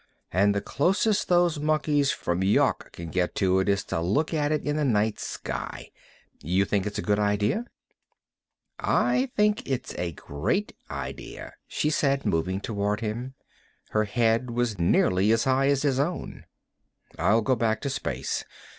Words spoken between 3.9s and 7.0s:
look at it in the night sky. You think it's